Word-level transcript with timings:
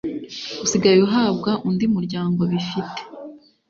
usigaye 0.65 0.99
uhabwa 1.07 1.51
undi 1.67 1.85
muryango 1.95 2.41
bifite 2.51 3.01